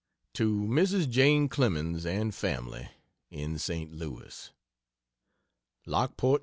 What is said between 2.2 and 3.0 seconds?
family,